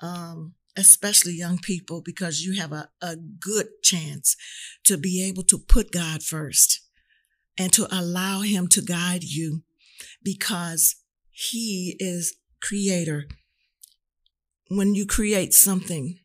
[0.02, 4.36] um, especially young people, because you have a, a good chance
[4.86, 6.82] to be able to put God first
[7.58, 9.64] and to allow Him to guide you
[10.24, 10.96] because
[11.30, 13.26] He is creator.
[14.70, 16.18] When you create something,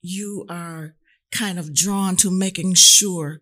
[0.00, 0.94] you are
[1.32, 3.40] kind of drawn to making sure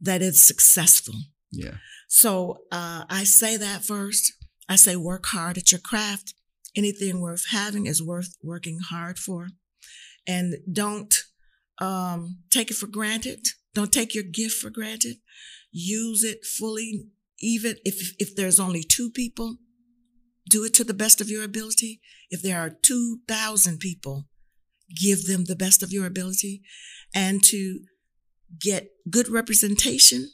[0.00, 1.14] that it's successful.
[1.50, 1.76] Yeah.
[2.08, 4.32] So uh, I say that first.
[4.68, 6.34] I say work hard at your craft.
[6.76, 9.48] Anything worth having is worth working hard for.
[10.26, 11.14] And don't
[11.80, 13.46] um, take it for granted.
[13.74, 15.16] Don't take your gift for granted.
[15.72, 17.06] Use it fully.
[17.40, 19.56] Even if, if there's only two people,
[20.48, 22.00] do it to the best of your ability.
[22.28, 24.26] If there are 2,000 people,
[25.00, 26.62] give them the best of your ability.
[27.14, 27.80] And to
[28.60, 30.30] get good representation,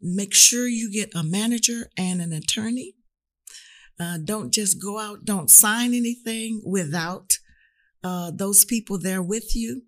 [0.00, 2.94] make sure you get a manager and an attorney.
[4.00, 7.38] Uh, don't just go out, don't sign anything without
[8.04, 9.82] uh, those people there with you.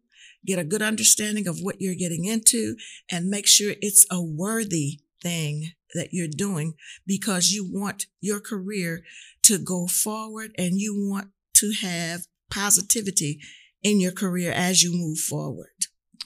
[0.44, 2.76] Get a good understanding of what you're getting into
[3.10, 6.74] and make sure it's a worthy thing that you're doing
[7.06, 9.02] because you want your career
[9.44, 13.40] to go forward and you want to have positivity
[13.82, 15.69] in your career as you move forward.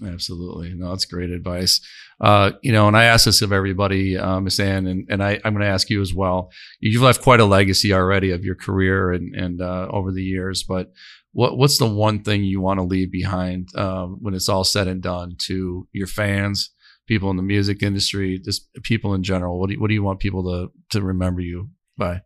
[0.02, 0.74] Absolutely.
[0.74, 1.80] No, that's great advice.
[2.20, 5.40] Uh, you know, and I ask this of everybody, uh, Miss Ann, and, and I,
[5.44, 6.50] I'm going to ask you as well.
[6.80, 10.64] You've left quite a legacy already of your career and, and uh, over the years,
[10.64, 10.92] but
[11.34, 14.86] what what's the one thing you want to leave behind um, when it's all said
[14.86, 16.70] and done to your fans,
[17.06, 19.58] people in the music industry, just people in general?
[19.58, 22.22] What do you, what do you want people to to remember you by?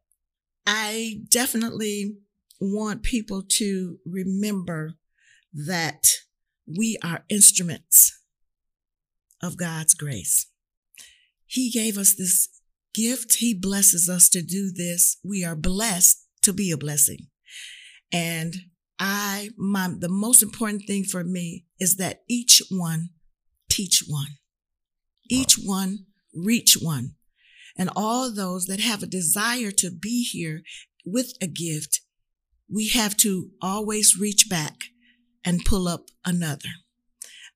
[0.67, 2.17] I definitely
[2.61, 4.93] want people to remember
[5.55, 6.05] that
[6.77, 8.21] we are instruments
[9.43, 10.51] of God's grace.
[11.47, 12.49] He gave us this
[12.93, 13.37] gift.
[13.37, 15.19] He blesses us to do this.
[15.25, 17.29] We are blessed to be a blessing.
[18.13, 18.55] And
[18.99, 23.11] I, my, the most important thing for me is that each one
[23.71, 24.39] teach one,
[25.31, 27.15] each one reach one.
[27.77, 30.63] And all those that have a desire to be here
[31.07, 32.01] with a gift,
[32.69, 34.75] we have to always reach back
[35.49, 36.69] and pull up another.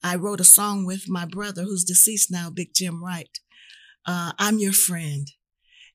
[0.03, 3.39] I wrote a song with my brother who's deceased now, Big Jim Wright.
[4.07, 5.31] Uh, I'm your friend.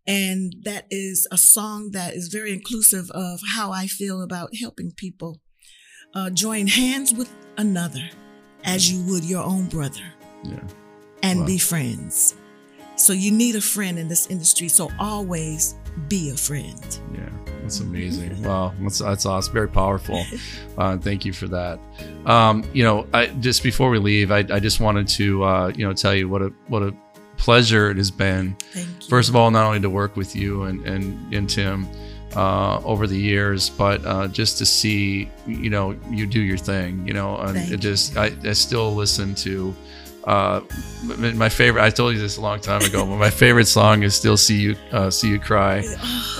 [0.06, 4.92] And that is a song that is very inclusive of how I feel about helping
[4.96, 5.42] people.
[6.14, 8.08] Uh, join hands with another
[8.64, 10.14] as you would your own brother
[10.46, 10.64] Yeah.
[11.24, 11.46] and Wow.
[11.48, 12.36] be friends.
[12.98, 14.68] So you need a friend in this industry.
[14.68, 15.76] So always
[16.08, 17.00] be a friend.
[17.14, 17.30] Yeah,
[17.62, 18.44] that's amazing.
[18.44, 19.54] Wow, that's that's awesome.
[19.54, 20.24] Very powerful.
[20.78, 21.80] Uh, thank you for that.
[22.28, 25.88] Um, you know, I just before we leave, I, I just wanted to uh, you
[25.88, 26.94] know tell you what a what a
[27.38, 28.56] pleasure it has been.
[29.10, 31.88] First of all, not only to work with you and and, and Tim
[32.36, 37.08] uh, over the years, but uh, just to see you know you do your thing.
[37.08, 39.76] You know, and Thank it just I, I still listen to.
[40.28, 40.60] Uh,
[41.04, 41.82] my favorite.
[41.82, 44.60] I told you this a long time ago, but my favorite song is still "See
[44.60, 45.86] You, uh, See You Cry."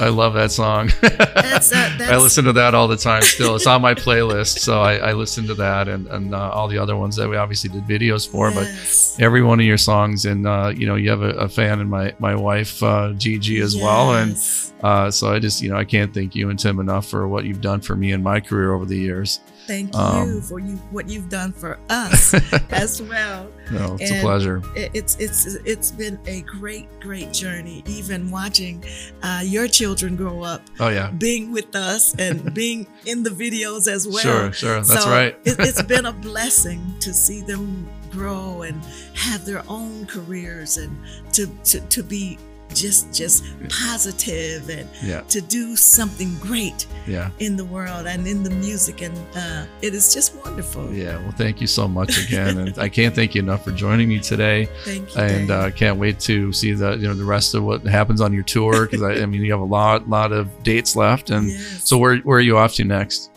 [0.02, 0.92] I love that song.
[1.02, 3.22] That's, uh, I listen to that all the time.
[3.22, 6.68] Still, it's on my playlist, so I, I listen to that and and uh, all
[6.68, 8.50] the other ones that we obviously did videos for.
[8.50, 9.16] Yes.
[9.16, 11.80] But every one of your songs, and uh, you know, you have a, a fan
[11.80, 14.36] in my my wife uh, Gigi as well, and
[14.84, 17.46] uh, so I just you know I can't thank you and Tim enough for what
[17.46, 19.40] you've done for me in my career over the years.
[19.68, 22.34] Thank you um, for you what you've done for us
[22.72, 23.52] as well.
[23.72, 24.62] No, it's a pleasure.
[24.76, 27.84] It- It's it's it's been a great great journey.
[27.86, 28.84] Even watching
[29.22, 33.88] uh, your children grow up, Oh yeah, being with us and being in the videos
[33.88, 34.18] as well.
[34.18, 35.36] sure, sure, that's So right.
[35.46, 38.82] it, it's been a blessing to see them grow and
[39.14, 40.96] have their own careers and
[41.34, 42.38] to to, to be
[42.74, 48.44] just just positive and Yeah, to do something great yeah, in the world and in
[48.44, 50.92] the music and uh, it is just wonderful.
[50.94, 51.18] yeah.
[51.18, 54.20] Well, thank you so much again, and I can't thank you enough for joining me
[54.20, 54.66] today.
[54.84, 55.22] Thank you.
[55.22, 58.34] and uh, can't wait to see the you know the rest of what happens on
[58.34, 61.50] your tour because I, I mean you have a lot lot of dates left and
[61.50, 61.82] Yes.
[61.88, 63.32] so where where are you off to next?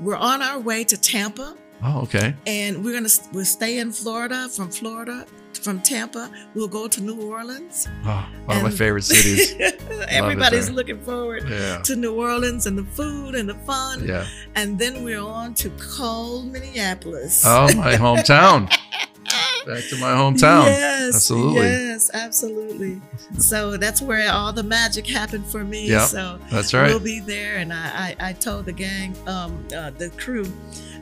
[0.00, 4.48] we're on our way to Tampa Oh okay, and we're gonna we'll stay in Florida.
[4.48, 5.26] From Florida,
[5.58, 7.86] from Tampa, we'll go to New Orleans.
[8.04, 9.54] oh, one of my favorite cities.
[10.08, 14.06] Everybody's looking forward Yeah, to New Orleans and the food and the fun.
[14.06, 14.26] yeah.
[14.54, 17.42] And then we're on to cold Minneapolis.
[17.46, 18.68] Oh my hometown.
[19.66, 20.64] Back to my hometown.
[20.64, 21.60] Yes, Absolutely.
[21.66, 23.02] Yes, absolutely.
[23.38, 25.90] So that's where all the magic happened for me.
[25.90, 26.88] Yeah, So That's right.
[26.88, 27.56] we'll be there.
[27.58, 30.46] And I, I, I told the gang, um, uh, the crew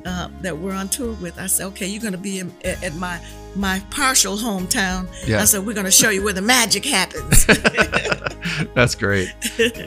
[0.06, 2.82] uh, that we're on tour with, I said, okay, you're going to be in, at
[2.82, 3.20] at my
[3.56, 5.08] my partial hometown.
[5.26, 5.40] Yeah.
[5.40, 7.46] I said, we're going to show you where the magic happens.
[8.74, 9.34] That's great.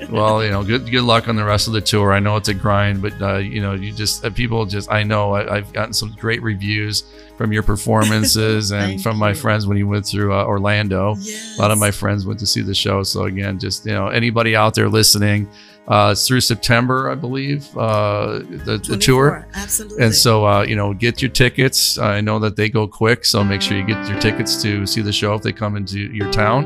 [0.09, 2.11] Well, you know, good good luck on the rest of the tour.
[2.11, 5.03] I know it's a grind, but uh, you know, you just uh, people just I
[5.03, 7.03] know I, I've gotten some great reviews
[7.38, 11.15] from your performances and from my friends when you went through uh, Orlando.
[11.20, 11.57] yes.
[11.57, 13.03] A lot of my friends went to see the show.
[13.03, 15.47] So again, just you know, anybody out there listening,
[15.90, 19.48] uh, it's through September, I believe, uh, the, the tour.
[19.56, 20.06] Absolutely.
[20.06, 21.98] And so, uh, you know, get your tickets.
[21.98, 25.02] I know that they go quick, so make sure you get your tickets to see
[25.02, 26.66] the show if they come into your town.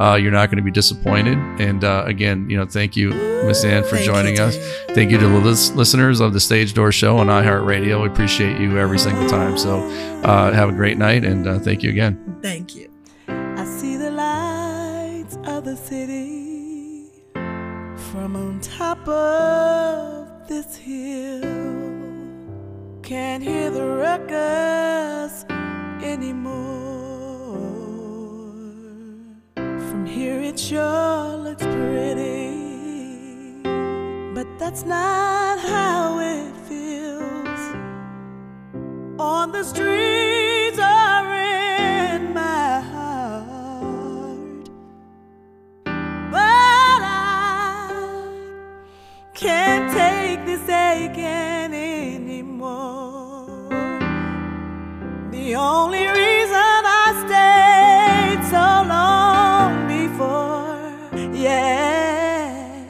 [0.00, 1.36] Uh, you're not going to be disappointed.
[1.60, 4.56] And uh, again, you know, thank you, Miss Ann, for Thank you, joining us.
[4.88, 8.00] Thank you to the lis- listeners of the Stage Door Show on iHeartRadio.
[8.00, 9.58] We appreciate you every single time.
[9.58, 9.80] So,
[10.22, 12.38] uh, have a great night, and uh, thank you again.
[12.40, 12.90] Thank you.
[13.28, 16.61] I see the lights of the city
[18.12, 21.40] from on top of this hill.
[23.02, 25.46] Can't hear the ruckus
[26.04, 26.52] anymore.
[29.56, 32.52] From here it sure looks pretty,
[34.34, 37.60] but that's not how it feels
[39.18, 40.61] on the streets
[50.56, 53.48] take this anymore.
[55.30, 60.90] The only reason I stayed so long before,
[61.34, 62.84] yeah,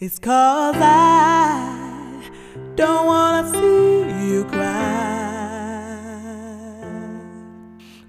[0.00, 2.30] is cause I
[2.74, 4.96] don't wanna see you cry.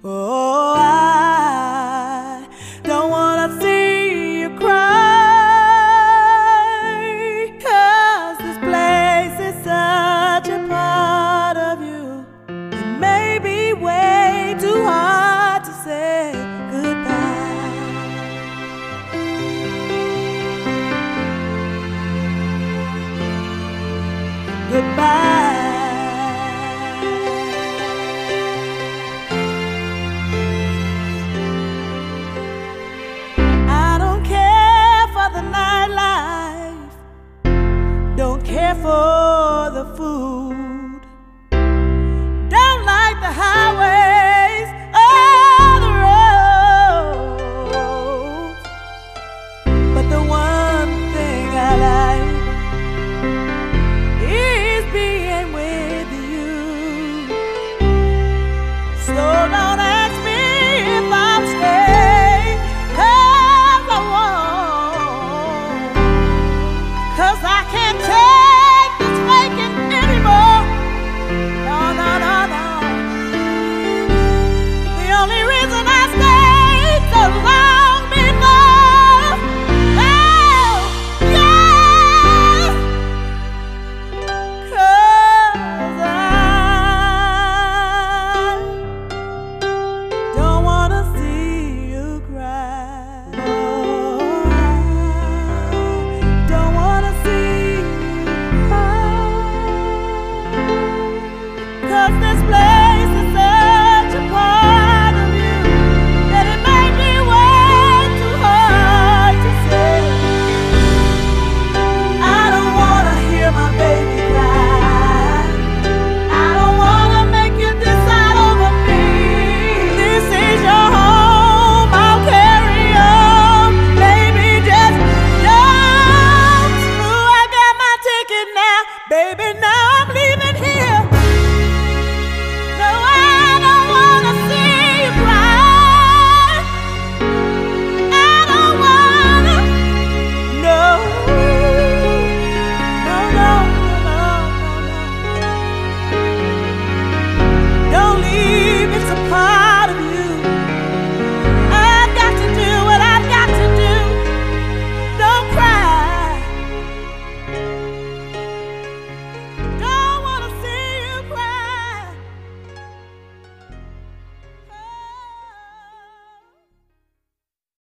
[0.04, 1.17] Oh, I